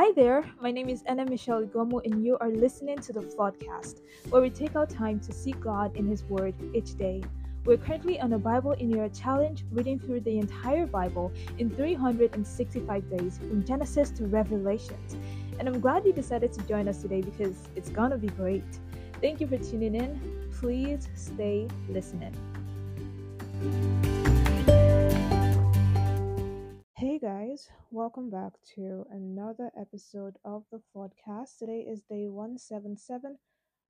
Hi 0.00 0.12
there, 0.12 0.50
my 0.62 0.70
name 0.70 0.88
is 0.88 1.02
Anna 1.02 1.26
Michelle 1.26 1.62
Gomu, 1.62 2.02
and 2.06 2.24
you 2.24 2.38
are 2.40 2.48
listening 2.48 3.00
to 3.00 3.12
the 3.12 3.20
Floodcast, 3.20 4.00
where 4.30 4.40
we 4.40 4.48
take 4.48 4.74
our 4.74 4.86
time 4.86 5.20
to 5.20 5.30
seek 5.30 5.60
God 5.60 5.94
in 5.94 6.06
His 6.06 6.24
Word 6.24 6.54
each 6.74 6.96
day. 6.96 7.22
We're 7.66 7.76
currently 7.76 8.18
on 8.18 8.32
a 8.32 8.38
Bible 8.38 8.72
in 8.72 8.88
Your 8.88 9.10
challenge, 9.10 9.66
reading 9.70 9.98
through 9.98 10.20
the 10.20 10.38
entire 10.38 10.86
Bible 10.86 11.30
in 11.58 11.68
365 11.68 13.10
days 13.10 13.36
from 13.36 13.62
Genesis 13.62 14.08
to 14.12 14.24
Revelations. 14.24 15.16
And 15.58 15.68
I'm 15.68 15.80
glad 15.80 16.06
you 16.06 16.14
decided 16.14 16.54
to 16.54 16.62
join 16.62 16.88
us 16.88 17.02
today 17.02 17.20
because 17.20 17.68
it's 17.76 17.90
gonna 17.90 18.16
be 18.16 18.28
great. 18.28 18.64
Thank 19.20 19.38
you 19.42 19.48
for 19.48 19.58
tuning 19.58 19.94
in. 19.96 20.48
Please 20.50 21.10
stay 21.14 21.68
listening. 21.90 22.34
Hey 27.00 27.18
guys, 27.18 27.70
welcome 27.90 28.28
back 28.28 28.52
to 28.74 29.06
another 29.10 29.70
episode 29.74 30.36
of 30.44 30.64
the 30.70 30.82
podcast. 30.94 31.56
Today 31.58 31.86
is 31.88 32.02
day 32.02 32.28
177 32.28 33.38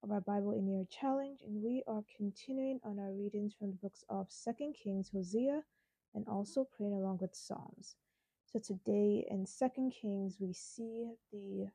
of 0.04 0.12
our 0.12 0.20
Bible 0.20 0.52
in 0.52 0.68
Year 0.68 0.84
challenge, 0.88 1.40
and 1.44 1.60
we 1.60 1.82
are 1.88 2.04
continuing 2.16 2.78
on 2.84 3.00
our 3.00 3.10
readings 3.10 3.52
from 3.52 3.72
the 3.72 3.78
books 3.82 4.04
of 4.08 4.28
Second 4.30 4.74
Kings, 4.74 5.10
Hosea, 5.12 5.62
and 6.14 6.24
also 6.28 6.68
praying 6.76 6.92
along 6.92 7.18
with 7.20 7.34
Psalms. 7.34 7.96
So 8.44 8.60
today 8.60 9.26
in 9.28 9.44
Second 9.44 9.90
Kings, 10.00 10.36
we 10.38 10.52
see 10.52 11.10
the 11.32 11.66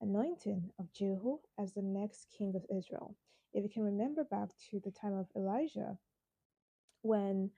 anointing 0.00 0.72
of 0.80 0.92
Jehu 0.92 1.38
as 1.56 1.72
the 1.72 1.82
next 1.82 2.34
king 2.36 2.56
of 2.56 2.66
Israel. 2.76 3.14
If 3.54 3.62
you 3.62 3.70
can 3.70 3.84
remember 3.84 4.24
back 4.24 4.48
to 4.72 4.80
the 4.80 4.90
time 4.90 5.14
of 5.14 5.28
Elijah, 5.36 5.98
when 7.02 7.50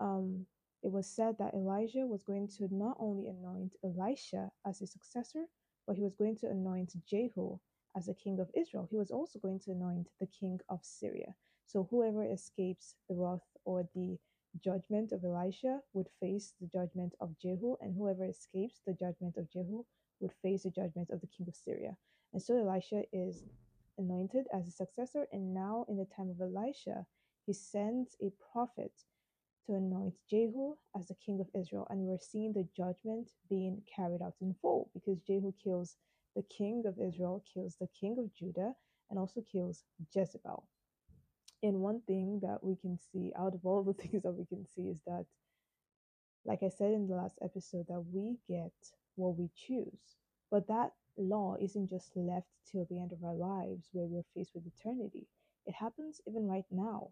um, 0.00 0.46
it 0.82 0.92
was 0.92 1.06
said 1.06 1.36
that 1.38 1.54
Elijah 1.54 2.06
was 2.06 2.22
going 2.22 2.48
to 2.58 2.68
not 2.70 2.96
only 3.00 3.26
anoint 3.26 3.74
Elisha 3.82 4.50
as 4.66 4.78
his 4.78 4.92
successor, 4.92 5.46
but 5.86 5.96
he 5.96 6.02
was 6.02 6.14
going 6.14 6.36
to 6.36 6.50
anoint 6.50 6.94
Jehu 7.06 7.58
as 7.96 8.06
the 8.06 8.14
king 8.14 8.38
of 8.40 8.50
Israel. 8.54 8.86
He 8.90 8.96
was 8.96 9.10
also 9.10 9.38
going 9.38 9.60
to 9.60 9.72
anoint 9.72 10.08
the 10.20 10.26
king 10.26 10.60
of 10.68 10.80
Syria. 10.82 11.34
So 11.66 11.88
whoever 11.90 12.24
escapes 12.24 12.94
the 13.08 13.14
wrath 13.16 13.40
or 13.64 13.88
the 13.94 14.18
judgment 14.62 15.12
of 15.12 15.24
Elisha 15.24 15.80
would 15.92 16.08
face 16.20 16.54
the 16.60 16.66
judgment 16.66 17.14
of 17.20 17.38
Jehu, 17.38 17.76
and 17.80 17.94
whoever 17.94 18.24
escapes 18.24 18.80
the 18.86 18.94
judgment 18.94 19.36
of 19.36 19.50
Jehu 19.50 19.84
would 20.20 20.32
face 20.42 20.62
the 20.62 20.70
judgment 20.70 21.10
of 21.10 21.20
the 21.20 21.26
king 21.26 21.48
of 21.48 21.56
Syria. 21.56 21.96
And 22.32 22.42
so 22.42 22.56
Elisha 22.56 23.02
is 23.12 23.44
anointed 23.98 24.46
as 24.52 24.68
a 24.68 24.72
successor, 24.72 25.26
and 25.32 25.54
now 25.54 25.84
in 25.88 25.96
the 25.96 26.06
time 26.06 26.30
of 26.30 26.40
Elisha, 26.40 27.06
he 27.44 27.52
sends 27.52 28.16
a 28.20 28.30
prophet 28.52 28.92
to 29.66 29.74
anoint 29.74 30.14
Jehu 30.30 30.76
as 30.96 31.06
the 31.08 31.14
king 31.14 31.40
of 31.40 31.48
Israel, 31.60 31.86
and 31.90 32.00
we're 32.00 32.18
seeing 32.18 32.52
the 32.52 32.68
judgment 32.76 33.30
being 33.48 33.82
carried 33.94 34.22
out 34.22 34.34
in 34.40 34.54
full 34.62 34.90
because 34.94 35.18
Jehu 35.26 35.52
kills 35.62 35.96
the 36.34 36.42
king 36.42 36.84
of 36.86 36.98
Israel, 36.98 37.44
kills 37.52 37.76
the 37.80 37.88
king 37.98 38.16
of 38.18 38.34
Judah, 38.34 38.72
and 39.10 39.18
also 39.18 39.42
kills 39.50 39.84
Jezebel. 40.14 40.66
And 41.62 41.80
one 41.80 42.00
thing 42.06 42.40
that 42.42 42.62
we 42.62 42.76
can 42.76 42.98
see 43.12 43.32
out 43.38 43.54
of 43.54 43.64
all 43.64 43.82
the 43.82 43.92
things 44.02 44.22
that 44.22 44.32
we 44.32 44.44
can 44.44 44.66
see 44.74 44.88
is 44.88 44.98
that, 45.06 45.26
like 46.44 46.62
I 46.62 46.68
said 46.68 46.92
in 46.92 47.08
the 47.08 47.16
last 47.16 47.38
episode, 47.42 47.86
that 47.88 48.04
we 48.12 48.36
get 48.48 48.72
what 49.16 49.36
we 49.36 49.50
choose. 49.54 50.16
But 50.50 50.68
that 50.68 50.92
law 51.16 51.56
isn't 51.60 51.90
just 51.90 52.10
left 52.14 52.46
till 52.70 52.86
the 52.88 53.00
end 53.00 53.12
of 53.12 53.24
our 53.24 53.34
lives 53.34 53.88
where 53.92 54.06
we're 54.06 54.22
faced 54.34 54.52
with 54.54 54.64
eternity. 54.66 55.26
It 55.66 55.74
happens 55.74 56.20
even 56.28 56.46
right 56.46 56.66
now. 56.70 57.10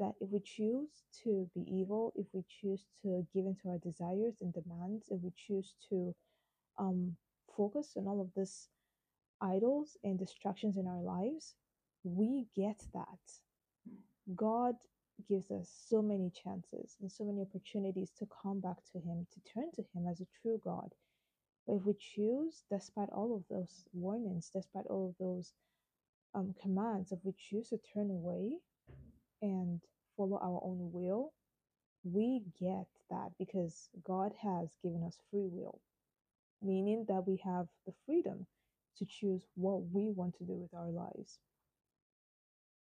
That 0.00 0.14
if 0.20 0.30
we 0.30 0.40
choose 0.40 0.88
to 1.24 1.48
be 1.54 1.62
evil, 1.70 2.12
if 2.16 2.26
we 2.32 2.42
choose 2.60 2.86
to 3.02 3.26
give 3.34 3.46
into 3.46 3.68
our 3.68 3.78
desires 3.78 4.36
and 4.40 4.52
demands, 4.52 5.08
if 5.10 5.20
we 5.22 5.30
choose 5.36 5.74
to 5.90 6.14
um, 6.78 7.16
focus 7.56 7.92
on 7.96 8.08
all 8.08 8.20
of 8.20 8.34
this 8.34 8.68
idols 9.42 9.96
and 10.02 10.18
distractions 10.18 10.76
in 10.76 10.86
our 10.86 11.02
lives, 11.02 11.54
we 12.04 12.46
get 12.56 12.82
that. 12.94 13.18
God 14.34 14.76
gives 15.28 15.50
us 15.50 15.70
so 15.88 16.00
many 16.02 16.30
chances 16.30 16.96
and 17.00 17.12
so 17.12 17.24
many 17.24 17.42
opportunities 17.42 18.10
to 18.18 18.26
come 18.42 18.60
back 18.60 18.78
to 18.92 18.98
Him, 18.98 19.26
to 19.32 19.52
turn 19.52 19.70
to 19.74 19.82
Him 19.94 20.06
as 20.10 20.20
a 20.20 20.26
true 20.40 20.60
God. 20.64 20.94
But 21.66 21.76
if 21.76 21.84
we 21.84 21.94
choose, 21.98 22.62
despite 22.70 23.10
all 23.10 23.36
of 23.36 23.44
those 23.54 23.84
warnings, 23.92 24.50
despite 24.52 24.86
all 24.86 25.08
of 25.08 25.14
those 25.24 25.52
um, 26.34 26.54
commands, 26.60 27.12
if 27.12 27.18
we 27.22 27.34
choose 27.36 27.68
to 27.68 27.78
turn 27.92 28.10
away 28.10 28.58
and 29.42 29.80
follow 30.16 30.38
our 30.38 30.60
own 30.64 30.90
will, 30.92 31.32
we 32.04 32.42
get 32.60 32.86
that 33.10 33.30
because 33.38 33.88
God 34.04 34.32
has 34.42 34.68
given 34.82 35.02
us 35.04 35.18
free 35.30 35.48
will, 35.50 35.80
meaning 36.62 37.04
that 37.08 37.26
we 37.26 37.40
have 37.44 37.66
the 37.86 37.92
freedom 38.06 38.46
to 38.98 39.04
choose 39.06 39.46
what 39.54 39.82
we 39.92 40.10
want 40.10 40.36
to 40.38 40.44
do 40.44 40.54
with 40.54 40.74
our 40.74 40.90
lives. 40.90 41.38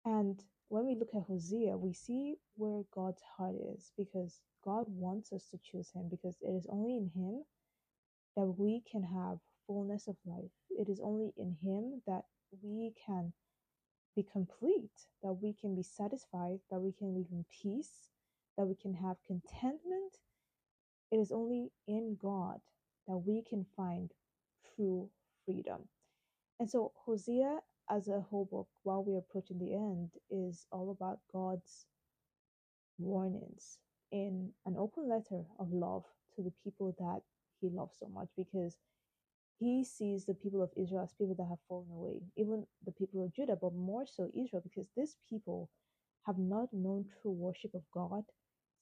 And 0.06 0.40
when 0.70 0.86
we 0.86 0.96
look 0.96 1.10
at 1.16 1.24
Hosea, 1.24 1.78
we 1.78 1.94
see 1.94 2.36
where 2.56 2.84
God's 2.94 3.22
heart 3.38 3.56
is 3.76 3.92
because 3.98 4.42
God 4.64 4.86
wants 4.90 5.32
us 5.34 5.48
to 5.52 5.60
choose 5.64 5.92
Him 5.92 6.10
because 6.10 6.38
it 6.42 6.52
is 6.52 6.68
only 6.70 6.98
in 6.98 7.12
Him 7.16 7.44
that 8.36 8.46
we 8.46 8.84
can 8.92 9.04
have 9.04 9.40
fullness 9.68 10.08
of 10.08 10.16
life. 10.26 10.52
It 10.70 10.90
is 10.90 11.00
only 11.04 11.34
in 11.38 11.56
Him 11.62 12.02
that 12.08 12.24
we 12.62 12.94
can 13.06 13.34
be 14.16 14.24
complete, 14.24 15.08
that 15.24 15.34
we 15.34 15.54
can 15.54 15.76
be 15.76 15.84
satisfied, 15.84 16.60
that 16.72 16.80
we 16.82 16.94
can 16.94 17.16
live 17.16 17.28
in 17.32 17.46
peace, 17.64 18.10
that 18.58 18.66
we 18.68 18.76
can 18.76 18.94
have 18.96 19.18
contentment. 19.28 20.18
It 21.12 21.18
is 21.18 21.32
only 21.32 21.72
in 21.88 22.18
God 22.22 22.60
that 23.08 23.18
we 23.18 23.44
can 23.48 23.66
find 23.78 24.12
true 24.76 25.10
freedom. 25.46 25.84
And 26.60 26.70
so, 26.70 26.94
Hosea, 27.06 27.60
as 27.90 28.08
a 28.08 28.22
whole 28.22 28.46
book, 28.46 28.68
while 28.84 29.04
we're 29.04 29.20
approaching 29.20 29.60
the 29.60 29.74
end, 29.76 30.12
is 30.32 30.68
all 30.72 30.92
about 30.92 31.20
God's 31.34 31.86
warnings 33.00 33.80
in 34.12 34.52
an 34.66 34.76
open 34.78 35.10
letter 35.10 35.44
of 35.60 35.72
love 35.74 36.06
to 36.36 36.44
the 36.44 36.54
people 36.64 36.96
that 37.00 37.22
He 37.62 37.70
loves 37.70 37.98
so 38.00 38.08
much 38.08 38.30
because 38.38 38.78
He 39.60 39.84
sees 39.84 40.26
the 40.26 40.34
people 40.34 40.62
of 40.62 40.72
Israel 40.76 41.04
as 41.04 41.14
people 41.14 41.36
that 41.36 41.48
have 41.48 41.60
fallen 41.68 41.90
away, 41.92 42.22
even 42.36 42.66
the 42.86 42.92
people 42.92 43.24
of 43.24 43.34
Judah, 43.34 43.58
but 43.60 43.74
more 43.74 44.06
so 44.06 44.30
Israel, 44.34 44.62
because 44.64 44.88
these 44.96 45.18
people 45.30 45.70
have 46.26 46.38
not 46.38 46.74
known 46.74 47.06
true 47.22 47.32
worship 47.32 47.74
of 47.74 47.84
God 47.94 48.24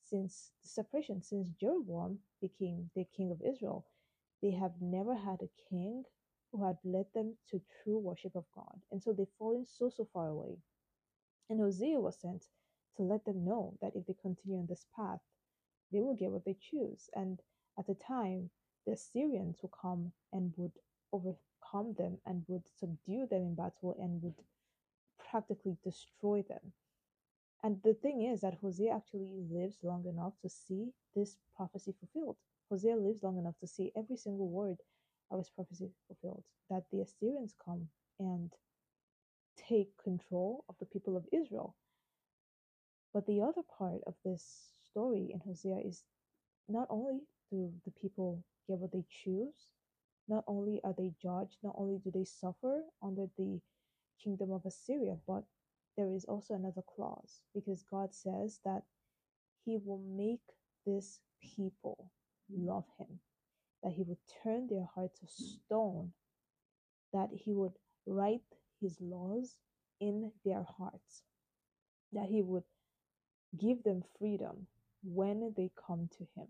since 0.04 0.52
the 0.62 0.70
separation, 0.70 1.22
since 1.22 1.50
Jeroboam 1.60 2.20
became 2.42 2.90
the 2.96 3.06
king 3.16 3.32
of 3.32 3.42
Israel. 3.42 3.86
They 4.42 4.52
have 4.52 4.74
never 4.82 5.16
had 5.16 5.42
a 5.42 5.70
king 5.70 6.04
who 6.52 6.66
had 6.66 6.78
led 6.84 7.06
them 7.14 7.36
to 7.50 7.62
true 7.84 8.00
worship 8.00 8.36
of 8.36 8.46
God. 8.56 8.80
And 8.92 9.02
so 9.02 9.14
they've 9.14 9.28
fallen 9.40 9.66
so, 9.66 9.90
so 9.90 10.08
far 10.14 10.28
away. 10.28 10.58
And 11.50 11.60
Hosea 11.60 12.00
was 12.00 12.20
sent 12.20 12.46
to 12.98 13.04
let 13.04 13.26
them 13.26 13.46
know 13.46 13.78
that 13.82 13.96
if 13.96 14.06
they 14.06 14.16
continue 14.22 14.58
on 14.60 14.68
this 14.68 14.86
path, 14.96 15.20
they 15.92 16.02
will 16.02 16.16
get 16.16 16.32
what 16.32 16.46
they 16.46 16.58
choose. 16.60 17.10
And 17.16 17.40
at 17.78 17.88
the 17.88 17.96
time, 17.96 18.50
the 18.86 18.94
Assyrians 18.94 19.58
would 19.62 19.72
come 19.72 20.12
and 20.32 20.54
would 20.58 20.74
overcome 21.12 21.94
them 21.98 22.18
and 22.26 22.44
would 22.48 22.64
subdue 22.80 23.28
them 23.28 23.42
in 23.42 23.56
battle 23.56 23.96
and 24.00 24.22
would 24.22 24.36
practically 25.30 25.78
destroy 25.84 26.44
them. 26.44 26.74
And 27.64 27.82
the 27.84 27.94
thing 27.94 28.24
is 28.24 28.42
that 28.42 28.58
Hosea 28.62 28.94
actually 28.94 29.32
lives 29.50 29.78
long 29.84 30.06
enough 30.06 30.34
to 30.42 30.50
see 30.50 30.90
this 31.16 31.38
prophecy 31.56 31.94
fulfilled. 32.00 32.36
Hosea 32.70 32.96
lives 32.96 33.24
long 33.24 33.38
enough 33.38 33.58
to 33.60 33.68
see 33.68 33.92
every 33.96 34.18
single 34.18 34.50
word 34.50 34.78
of 35.32 35.40
his 35.40 35.50
prophecy 35.50 35.92
fulfilled 36.08 36.44
that 36.70 36.84
the 36.92 37.02
Assyrians 37.02 37.54
come 37.64 37.88
and 38.20 38.52
take 39.56 39.90
control 40.04 40.66
of 40.68 40.76
the 40.80 40.86
people 40.86 41.16
of 41.16 41.26
Israel. 41.32 41.76
But 43.14 43.28
the 43.28 43.42
other 43.42 43.62
part 43.78 44.02
of 44.08 44.16
this 44.26 44.74
story 44.84 45.30
in 45.32 45.40
Hosea 45.40 45.78
is 45.86 46.04
not 46.68 46.88
only 46.90 47.22
do 47.52 47.72
the 47.86 47.92
people 47.92 48.44
get 48.68 48.80
what 48.80 48.92
they 48.92 49.06
choose, 49.10 49.68
not 50.28 50.44
only 50.48 50.80
are 50.84 50.94
they 50.98 51.12
judged, 51.22 51.58
not 51.64 51.76
only 51.78 52.00
do 52.04 52.12
they 52.12 52.24
suffer 52.26 52.84
under 53.02 53.28
the 53.38 53.60
kingdom 54.24 54.52
of 54.52 54.66
Assyria, 54.66 55.18
but 55.28 55.44
there 55.98 56.12
is 56.12 56.26
also 56.26 56.54
another 56.54 56.82
clause 56.96 57.42
because 57.54 57.84
God 57.90 58.14
says 58.14 58.60
that 58.66 58.84
He 59.66 59.78
will 59.84 60.00
make 60.00 60.42
this 60.86 61.20
people 61.42 62.12
mm. 62.52 62.66
love 62.66 62.86
Him, 62.98 63.20
that 63.84 63.92
He 63.94 64.04
would 64.04 64.18
turn 64.44 64.68
their 64.68 64.88
hearts 64.96 65.20
to 65.20 65.28
stone, 65.28 66.14
that 67.12 67.30
He 67.34 67.54
would 67.54 67.74
write 68.06 68.42
His 68.82 68.98
laws 69.02 69.58
in 70.00 70.32
their 70.46 70.66
hearts, 70.78 71.24
that 72.14 72.28
He 72.30 72.42
would 72.42 72.64
give 73.60 73.84
them 73.84 74.04
freedom 74.18 74.68
when 75.04 75.54
they 75.56 75.70
come 75.88 76.10
to 76.18 76.26
Him. 76.36 76.48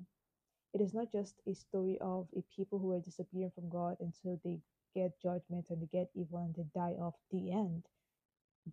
It 0.74 0.82
is 0.82 0.94
not 0.94 1.12
just 1.12 1.36
a 1.48 1.54
story 1.56 1.98
of 2.02 2.28
a 2.38 2.44
people 2.56 2.80
who 2.80 2.94
are 2.94 3.00
disappearing 3.02 3.52
from 3.56 3.70
God 3.70 3.98
until 4.00 4.40
they 4.44 4.60
get 4.96 5.22
judgment 5.22 5.68
and 5.70 5.82
they 5.82 5.88
get 5.88 6.10
evil 6.16 6.40
and 6.40 6.56
they 6.56 6.66
die 6.76 6.96
off 7.00 7.16
the 7.32 7.52
end 7.54 7.84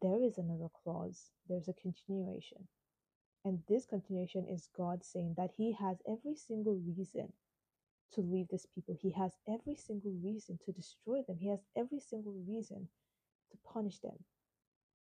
there 0.00 0.22
is 0.22 0.38
another 0.38 0.68
clause, 0.84 1.32
there's 1.48 1.68
a 1.68 1.74
continuation. 1.74 2.68
And 3.44 3.60
this 3.68 3.86
continuation 3.86 4.46
is 4.48 4.68
God 4.76 5.04
saying 5.04 5.34
that 5.36 5.52
He 5.56 5.72
has 5.74 5.98
every 6.08 6.36
single 6.36 6.76
reason 6.96 7.32
to 8.14 8.20
leave 8.20 8.48
this 8.48 8.66
people. 8.74 8.96
He 9.00 9.12
has 9.12 9.32
every 9.48 9.76
single 9.76 10.12
reason 10.22 10.58
to 10.66 10.72
destroy 10.72 11.22
them. 11.26 11.38
He 11.40 11.48
has 11.48 11.60
every 11.76 12.00
single 12.00 12.34
reason 12.48 12.88
to 13.52 13.58
punish 13.72 14.00
them. 14.00 14.24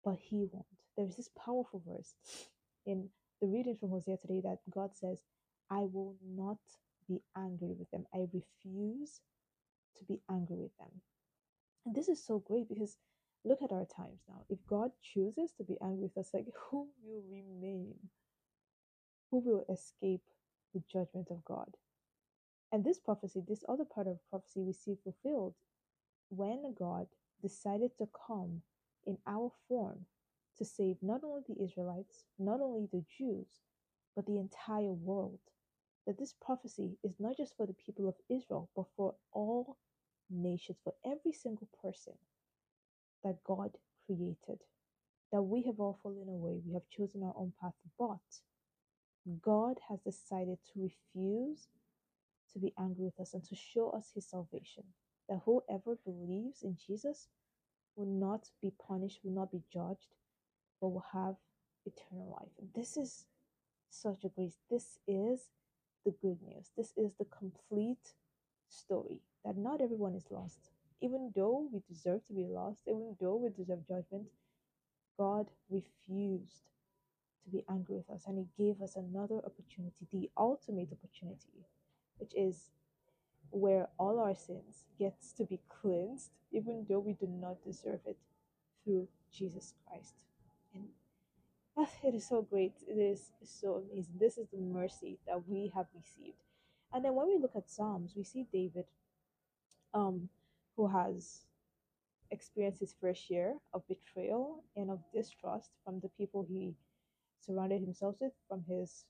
But 0.06 0.18
he 0.20 0.48
won't. 0.52 0.66
There's 0.98 1.16
this 1.18 1.30
powerful 1.38 1.82
verse 1.88 2.16
in 2.86 3.10
the 3.42 3.48
reading 3.48 3.78
from 3.80 3.90
Hosea 3.92 4.18
today 4.18 4.42
that 4.44 4.60
God 4.70 4.92
says, 4.96 5.22
I 5.72 5.86
will 5.92 6.16
not 6.26 6.58
be 7.08 7.22
angry 7.36 7.74
with 7.78 7.90
them. 7.92 8.06
I 8.14 8.28
refuse 8.34 9.22
to 9.98 10.04
be 10.06 10.22
angry 10.30 10.58
with 10.58 10.76
them. 10.78 11.02
And 11.86 11.96
this 11.96 12.10
is 12.10 12.24
so 12.24 12.40
great 12.40 12.70
because 12.70 12.98
look 13.44 13.62
at 13.62 13.72
our 13.72 13.86
times 13.86 14.22
now. 14.28 14.44
If 14.50 14.60
God 14.68 14.92
chooses 15.02 15.52
to 15.58 15.64
be 15.64 15.78
angry 15.82 16.04
with 16.04 16.18
us, 16.18 16.32
like 16.34 16.46
who 16.70 16.88
will 17.04 17.24
remain? 17.30 17.96
Who 19.32 19.40
will 19.40 19.66
escape 19.70 20.24
the 20.74 20.82
judgment 20.92 21.28
of 21.30 21.46
God? 21.46 21.76
And 22.72 22.84
this 22.84 23.00
prophecy, 23.00 23.42
this 23.48 23.64
other 23.68 23.86
part 23.86 24.08
of 24.08 24.18
prophecy, 24.30 24.62
we 24.62 24.74
see 24.74 24.96
fulfilled 25.04 25.56
when 26.30 26.74
God 26.78 27.08
decided 27.42 27.92
to 27.98 28.08
come 28.28 28.62
in 29.06 29.18
our 29.26 29.52
form 29.68 30.06
to 30.58 30.66
save 30.66 30.98
not 31.02 31.24
only 31.24 31.42
the 31.48 31.64
Israelites, 31.64 32.26
not 32.38 32.60
only 32.62 32.88
the 32.92 33.04
Jews, 33.18 33.48
but 34.16 34.26
the 34.26 34.38
entire 34.38 34.92
world. 34.92 35.40
That 36.08 36.18
this 36.18 36.34
prophecy 36.42 36.98
is 37.04 37.14
not 37.20 37.38
just 37.38 37.56
for 37.56 37.68
the 37.68 37.74
people 37.74 38.08
of 38.08 38.16
Israel, 38.30 38.70
but 38.76 38.86
for 38.96 39.16
all 39.32 39.78
nations, 40.30 40.78
for 40.84 40.94
every 41.06 41.34
single 41.34 41.68
person 41.82 42.14
that 43.24 43.44
God 43.44 43.72
created. 44.06 44.60
That 45.32 45.44
we 45.44 45.64
have 45.64 45.80
all 45.80 46.00
fallen 46.02 46.28
away, 46.28 46.60
we 46.66 46.74
have 46.74 46.90
chosen 46.90 47.24
our 47.24 47.34
own 47.38 47.54
path, 47.62 47.74
but 48.00 48.18
God 49.42 49.78
has 49.90 50.00
decided 50.00 50.58
to 50.74 50.82
refuse 50.82 51.68
to 52.54 52.60
be 52.60 52.74
angry 52.80 53.06
with 53.06 53.20
us 53.20 53.34
and 53.34 53.44
to 53.46 53.56
show 53.56 53.92
us 53.92 54.12
his 54.14 54.26
salvation. 54.26 54.84
That 55.28 55.42
whoever 55.46 55.98
believes 56.04 56.64
in 56.64 56.78
Jesus 56.88 57.28
will 57.96 58.08
not 58.08 58.50
be 58.62 58.72
punished, 58.88 59.20
will 59.24 59.34
not 59.34 59.52
be 59.52 59.62
judged, 59.72 60.08
but 60.82 60.90
will 60.90 61.06
have 61.14 61.36
eternal 61.86 62.38
life. 62.40 62.52
And 62.60 62.70
this 62.74 62.98
is 62.98 63.26
such 63.90 64.24
a 64.24 64.30
grace. 64.30 64.58
This 64.70 65.00
is 65.08 65.50
the 66.06 66.14
good 66.22 66.38
news. 66.46 66.72
This 66.78 66.94
is 66.98 67.12
the 67.18 67.26
complete 67.26 68.14
story 68.70 69.20
that 69.46 69.58
not 69.58 69.82
everyone 69.82 70.16
is 70.16 70.26
lost. 70.30 70.72
Even 71.02 71.32
though 71.36 71.68
we 71.72 71.82
deserve 71.88 72.26
to 72.28 72.34
be 72.34 72.46
lost, 72.46 72.82
even 72.88 73.16
though 73.20 73.36
we 73.36 73.50
deserve 73.50 73.88
judgment, 73.88 74.26
God 75.18 75.48
refused 75.70 76.64
to 77.44 77.50
be 77.52 77.64
angry 77.70 77.96
with 77.96 78.10
us 78.10 78.26
and 78.28 78.38
He 78.38 78.64
gave 78.64 78.82
us 78.82 78.96
another 78.96 79.38
opportunity, 79.38 80.08
the 80.12 80.30
ultimate 80.38 80.90
opportunity, 80.92 81.66
which 82.18 82.34
is 82.36 82.72
where 83.52 83.88
all 83.98 84.20
our 84.20 84.36
sins 84.36 84.86
gets 84.98 85.32
to 85.34 85.46
be 85.46 85.60
cleansed, 85.70 86.32
even 86.52 86.86
though 86.88 87.00
we 87.00 87.14
do 87.14 87.28
not 87.28 87.64
deserve 87.64 88.00
it, 88.06 88.18
through 88.84 89.08
Jesus 89.32 89.74
Christ. 89.88 90.14
It 92.04 92.14
is 92.16 92.28
so 92.28 92.42
great. 92.42 92.74
It 92.88 92.98
is 92.98 93.32
so 93.44 93.84
amazing. 93.84 94.16
This 94.20 94.38
is 94.38 94.48
the 94.52 94.60
mercy 94.60 95.18
that 95.28 95.48
we 95.48 95.72
have 95.74 95.86
received. 95.96 96.38
And 96.94 97.06
then 97.06 97.16
when 97.16 97.28
we 97.28 97.38
look 97.38 97.56
at 97.56 97.70
Psalms, 97.70 98.14
we 98.16 98.24
see 98.24 98.46
David, 98.52 98.86
um, 99.94 100.30
who 100.76 100.88
has 100.88 101.42
experienced 102.32 102.80
his 102.82 102.96
fair 103.00 103.16
share 103.16 103.54
of 103.74 103.88
betrayal 103.88 104.64
and 104.76 104.90
of 104.90 105.00
distrust 105.14 105.72
from 105.84 106.00
the 106.00 106.10
people 106.10 106.46
he 106.48 106.74
surrounded 107.40 107.82
himself 107.82 108.16
with, 108.20 108.34
from 108.48 108.64
his 108.68 109.06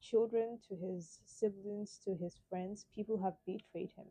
children 0.00 0.58
to 0.68 0.74
his 0.74 1.20
siblings 1.24 2.00
to 2.04 2.16
his 2.16 2.40
friends. 2.48 2.86
People 2.94 3.22
have 3.22 3.34
betrayed 3.46 3.90
him. 3.96 4.06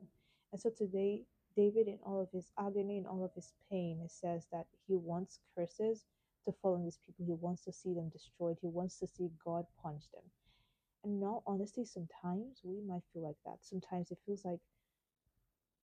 And 0.51 0.61
so 0.61 0.69
today, 0.69 1.23
David, 1.55 1.87
in 1.87 1.99
all 2.05 2.21
of 2.21 2.29
his 2.31 2.49
agony 2.57 2.97
and 2.97 3.07
all 3.07 3.23
of 3.23 3.33
his 3.35 3.53
pain, 3.69 3.99
says 4.07 4.47
that 4.51 4.67
he 4.87 4.95
wants 4.95 5.39
curses 5.55 6.05
to 6.45 6.53
fall 6.61 6.75
on 6.75 6.83
these 6.83 6.99
people. 7.05 7.25
He 7.25 7.33
wants 7.33 7.63
to 7.65 7.71
see 7.71 7.93
them 7.93 8.09
destroyed. 8.09 8.57
He 8.61 8.67
wants 8.67 8.99
to 8.99 9.07
see 9.07 9.29
God 9.43 9.65
punish 9.81 10.07
them. 10.13 10.23
And 11.03 11.19
now, 11.19 11.43
honestly, 11.45 11.85
sometimes 11.85 12.61
we 12.63 12.81
might 12.81 13.03
feel 13.11 13.23
like 13.23 13.37
that. 13.45 13.57
Sometimes 13.61 14.11
it 14.11 14.19
feels 14.25 14.45
like 14.45 14.59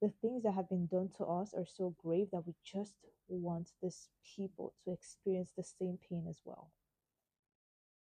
the 0.01 0.13
things 0.23 0.43
that 0.45 0.55
have 0.55 0.69
been 0.69 0.87
done 0.87 1.11
to 1.19 1.25
us 1.25 1.53
are 1.55 1.67
so 1.67 1.95
grave 2.03 2.29
that 2.33 2.47
we 2.47 2.55
just 2.65 2.95
want 3.29 3.71
these 3.83 4.09
people 4.37 4.73
to 4.85 4.93
experience 4.93 5.53
the 5.57 5.63
same 5.63 5.99
pain 6.09 6.27
as 6.29 6.41
well. 6.45 6.71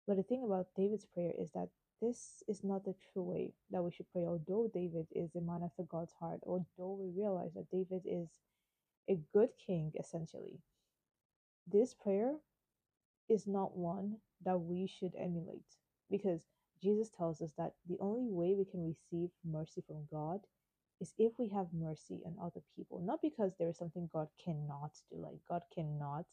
But 0.05 0.17
the 0.17 0.23
thing 0.23 0.44
about 0.44 0.67
David's 0.75 1.05
prayer 1.05 1.31
is 1.38 1.51
that 1.51 1.69
this 2.01 2.44
is 2.47 2.63
not 2.63 2.85
the 2.85 2.95
true 3.11 3.23
way 3.23 3.53
that 3.71 3.81
we 3.83 3.91
should 3.91 4.11
pray. 4.11 4.25
Although 4.25 4.69
David 4.73 5.07
is 5.11 5.35
a 5.35 5.41
man 5.41 5.61
after 5.63 5.83
God's 5.83 6.13
heart, 6.19 6.41
although 6.45 6.99
we 6.99 7.09
realize 7.09 7.53
that 7.55 7.71
David 7.71 8.03
is 8.05 8.29
a 9.09 9.17
good 9.33 9.49
king, 9.65 9.94
essentially, 9.99 10.59
this 11.71 11.93
prayer 11.93 12.35
is 13.29 13.47
not 13.47 13.77
one 13.77 14.17
that 14.45 14.57
we 14.57 14.87
should 14.87 15.13
emulate 15.17 15.65
because 16.09 16.47
Jesus 16.81 17.09
tells 17.09 17.41
us 17.41 17.51
that 17.57 17.73
the 17.89 17.97
only 17.99 18.29
way 18.31 18.55
we 18.55 18.65
can 18.65 18.85
receive 18.85 19.29
mercy 19.45 19.83
from 19.87 20.07
God 20.11 20.41
is 21.01 21.13
if 21.17 21.33
we 21.37 21.49
have 21.49 21.67
mercy 21.73 22.21
on 22.25 22.35
other 22.41 22.61
people. 22.75 23.01
Not 23.03 23.21
because 23.21 23.53
there 23.57 23.69
is 23.69 23.77
something 23.77 24.09
God 24.13 24.27
cannot 24.43 24.91
do, 25.11 25.17
like 25.17 25.39
God 25.49 25.63
cannot 25.73 26.25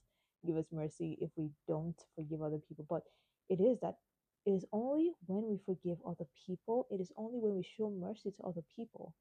give 0.47 0.57
us 0.57 0.67
mercy 0.73 1.19
if 1.21 1.31
we 1.37 1.51
don't 1.67 1.97
forgive 2.15 2.43
other 2.43 2.59
people, 2.69 2.87
but 2.89 3.03
it 3.49 3.61
is 3.63 3.81
that 3.81 3.97
it 4.47 4.51
is 4.53 4.67
only 4.73 5.13
when 5.27 5.45
we 5.49 5.59
forgive 5.65 5.99
other 6.07 6.27
people, 6.47 6.87
it 6.91 7.01
is 7.01 7.13
only 7.17 7.39
when 7.39 7.57
we 7.57 7.63
show 7.63 7.91
mercy 7.91 8.31
to 8.31 8.43
other 8.43 8.63
people 8.77 9.15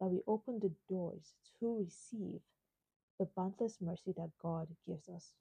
that 0.00 0.08
we 0.08 0.20
open 0.26 0.60
the 0.60 0.72
doors 0.88 1.34
to 1.60 1.78
receive 1.78 2.40
the 3.18 3.28
boundless 3.36 3.78
mercy 3.80 4.12
that 4.16 4.30
God 4.42 4.68
gives 4.86 5.08
us. 5.08 5.32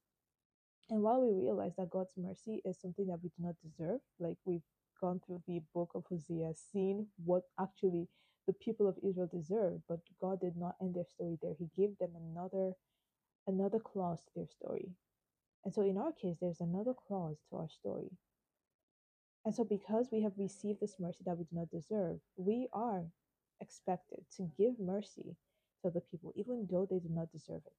And 0.89 1.01
while 1.01 1.21
we 1.21 1.33
realize 1.33 1.73
that 1.77 1.89
God's 1.89 2.13
mercy 2.17 2.61
is 2.63 2.79
something 2.79 3.07
that 3.07 3.19
we 3.23 3.29
do 3.29 3.43
not 3.43 3.55
deserve, 3.63 4.01
like 4.19 4.37
we've 4.45 4.61
gone 5.01 5.19
through 5.25 5.41
the 5.47 5.61
book 5.73 5.91
of 5.95 6.03
Hosea, 6.09 6.53
seen 6.71 7.07
what 7.23 7.43
actually 7.59 8.07
the 8.47 8.53
people 8.53 8.87
of 8.87 8.97
Israel 9.01 9.29
deserve, 9.31 9.81
but 9.89 9.99
God 10.21 10.39
did 10.41 10.55
not 10.55 10.75
end 10.79 10.95
their 10.95 11.05
story 11.05 11.37
there. 11.41 11.55
He 11.57 11.69
gave 11.75 11.97
them 11.97 12.11
another 12.15 12.73
another 13.47 13.79
clause 13.79 14.21
to 14.21 14.31
their 14.35 14.47
story. 14.47 14.89
And 15.63 15.73
so 15.73 15.81
in 15.81 15.97
our 15.97 16.11
case, 16.11 16.37
there's 16.39 16.61
another 16.61 16.93
clause 17.07 17.37
to 17.49 17.57
our 17.57 17.69
story. 17.69 18.11
And 19.45 19.53
so, 19.53 19.63
because 19.63 20.09
we 20.11 20.21
have 20.21 20.33
received 20.37 20.79
this 20.79 20.95
mercy 20.99 21.19
that 21.25 21.37
we 21.37 21.43
do 21.43 21.55
not 21.55 21.69
deserve, 21.69 22.19
we 22.35 22.67
are 22.73 23.03
expected 23.61 24.25
to 24.37 24.49
give 24.57 24.79
mercy 24.79 25.35
to 25.83 25.91
the 25.91 26.01
people, 26.01 26.33
even 26.35 26.67
though 26.69 26.87
they 26.89 26.97
do 26.97 27.09
not 27.09 27.31
deserve 27.31 27.61
it. 27.65 27.73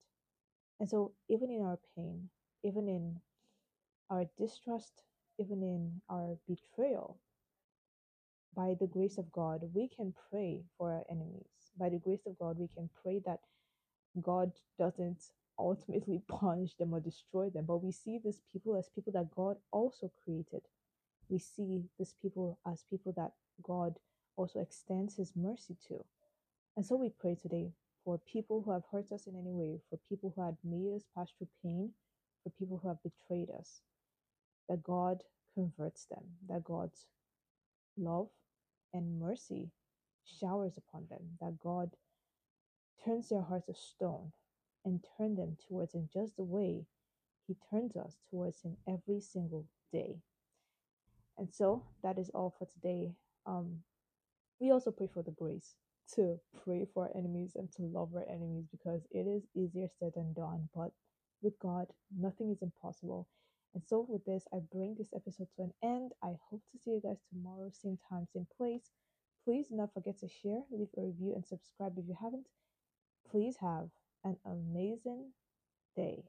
And 0.78 0.88
so, 0.88 1.12
even 1.28 1.50
in 1.50 1.62
our 1.62 1.78
pain, 1.96 2.28
even 2.66 2.88
in 2.88 3.20
our 4.10 4.24
distrust, 4.38 5.02
even 5.38 5.62
in 5.62 6.00
our 6.08 6.36
betrayal, 6.48 7.18
by 8.54 8.74
the 8.80 8.86
grace 8.86 9.18
of 9.18 9.30
God, 9.32 9.60
we 9.74 9.88
can 9.88 10.14
pray 10.30 10.62
for 10.78 10.92
our 10.92 11.04
enemies. 11.10 11.48
By 11.78 11.90
the 11.90 11.98
grace 11.98 12.26
of 12.26 12.38
God, 12.38 12.58
we 12.58 12.68
can 12.74 12.88
pray 13.02 13.20
that 13.26 13.40
God 14.22 14.52
doesn't 14.78 15.22
ultimately 15.58 16.22
punish 16.28 16.74
them 16.74 16.94
or 16.94 17.00
destroy 17.00 17.50
them, 17.50 17.64
but 17.66 17.82
we 17.82 17.92
see 17.92 18.18
these 18.22 18.40
people 18.52 18.76
as 18.76 18.88
people 18.94 19.12
that 19.12 19.34
God 19.34 19.56
also 19.72 20.10
created 20.24 20.62
we 21.28 21.38
see 21.38 21.82
these 21.98 22.14
people 22.20 22.58
as 22.66 22.84
people 22.88 23.12
that 23.16 23.32
God 23.62 23.96
also 24.36 24.60
extends 24.60 25.16
his 25.16 25.32
mercy 25.34 25.76
to. 25.88 26.04
And 26.76 26.84
so 26.84 26.96
we 26.96 27.10
pray 27.10 27.34
today 27.34 27.72
for 28.04 28.20
people 28.30 28.62
who 28.64 28.72
have 28.72 28.84
hurt 28.92 29.10
us 29.12 29.26
in 29.26 29.34
any 29.34 29.52
way, 29.52 29.80
for 29.90 29.98
people 30.08 30.32
who 30.36 30.42
had 30.42 30.56
made 30.62 30.94
us 30.94 31.04
pass 31.16 31.32
through 31.36 31.48
pain, 31.62 31.90
for 32.46 32.50
people 32.50 32.78
who 32.80 32.88
have 32.88 33.02
betrayed 33.02 33.48
us, 33.58 33.80
that 34.68 34.84
God 34.84 35.22
converts 35.52 36.06
them, 36.06 36.22
that 36.48 36.62
God's 36.62 37.06
love 37.98 38.28
and 38.94 39.18
mercy 39.18 39.70
showers 40.40 40.76
upon 40.76 41.06
them, 41.10 41.22
that 41.40 41.58
God 41.58 41.90
turns 43.04 43.28
their 43.28 43.42
hearts 43.42 43.68
of 43.68 43.76
stone 43.76 44.30
and 44.84 45.04
turn 45.18 45.34
them 45.34 45.56
towards 45.68 45.94
Him 45.94 46.08
just 46.12 46.36
the 46.36 46.44
way 46.44 46.84
He 47.48 47.56
turns 47.68 47.96
us 47.96 48.16
towards 48.30 48.62
Him 48.62 48.76
every 48.86 49.20
single 49.20 49.66
day. 49.92 50.18
And 51.36 51.48
so 51.52 51.82
that 52.04 52.16
is 52.16 52.30
all 52.30 52.54
for 52.56 52.66
today. 52.66 53.10
Um, 53.44 53.78
we 54.60 54.70
also 54.70 54.92
pray 54.92 55.08
for 55.12 55.22
the 55.22 55.32
grace 55.32 55.74
to 56.14 56.38
pray 56.64 56.86
for 56.94 57.06
our 57.08 57.16
enemies 57.16 57.56
and 57.56 57.72
to 57.72 57.82
love 57.82 58.10
our 58.14 58.24
enemies 58.28 58.66
because 58.70 59.02
it 59.10 59.26
is 59.26 59.42
easier 59.56 59.88
said 59.98 60.12
than 60.14 60.32
done. 60.32 60.68
But 60.72 60.92
with 61.42 61.58
God, 61.58 61.88
nothing 62.16 62.50
is 62.50 62.62
impossible. 62.62 63.28
And 63.74 63.82
so, 63.84 64.06
with 64.08 64.24
this, 64.24 64.44
I 64.52 64.58
bring 64.72 64.94
this 64.96 65.12
episode 65.14 65.48
to 65.56 65.62
an 65.62 65.72
end. 65.82 66.12
I 66.22 66.38
hope 66.50 66.62
to 66.72 66.78
see 66.78 66.92
you 66.92 67.00
guys 67.02 67.18
tomorrow, 67.28 67.70
same 67.70 67.98
time, 68.08 68.26
same 68.32 68.46
place. 68.56 68.90
Please 69.44 69.68
do 69.68 69.76
not 69.76 69.92
forget 69.94 70.18
to 70.20 70.28
share, 70.28 70.62
leave 70.70 70.88
a 70.96 71.02
review, 71.02 71.34
and 71.34 71.44
subscribe 71.44 71.98
if 71.98 72.06
you 72.08 72.16
haven't. 72.20 72.46
Please 73.30 73.56
have 73.58 73.90
an 74.24 74.36
amazing 74.46 75.32
day. 75.94 76.24